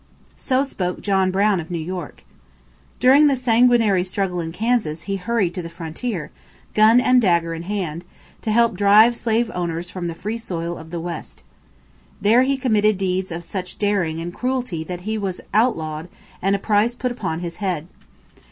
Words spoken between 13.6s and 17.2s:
daring and cruelty that he was outlawed and a price put